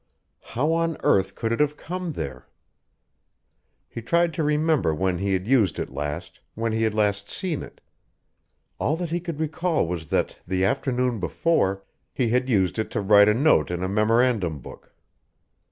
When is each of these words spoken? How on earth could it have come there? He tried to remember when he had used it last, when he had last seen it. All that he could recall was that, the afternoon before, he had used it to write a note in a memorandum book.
How 0.45 0.73
on 0.73 0.97
earth 1.03 1.35
could 1.35 1.51
it 1.51 1.59
have 1.59 1.77
come 1.77 2.13
there? 2.13 2.47
He 3.87 4.01
tried 4.01 4.33
to 4.33 4.41
remember 4.43 4.95
when 4.95 5.19
he 5.19 5.33
had 5.33 5.45
used 5.45 5.77
it 5.77 5.91
last, 5.91 6.39
when 6.55 6.71
he 6.71 6.81
had 6.81 6.95
last 6.95 7.29
seen 7.29 7.61
it. 7.61 7.81
All 8.79 8.97
that 8.97 9.11
he 9.11 9.19
could 9.19 9.39
recall 9.39 9.85
was 9.87 10.07
that, 10.07 10.39
the 10.47 10.65
afternoon 10.65 11.19
before, 11.19 11.83
he 12.15 12.29
had 12.29 12.49
used 12.49 12.79
it 12.79 12.89
to 12.89 12.99
write 12.99 13.29
a 13.29 13.35
note 13.35 13.69
in 13.69 13.83
a 13.83 13.87
memorandum 13.87 14.57
book. 14.57 14.91